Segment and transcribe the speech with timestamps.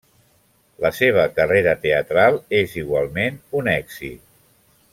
[0.85, 4.25] La seva carrera teatral és igualment un èxit.